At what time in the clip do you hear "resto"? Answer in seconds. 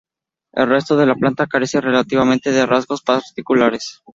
0.67-0.97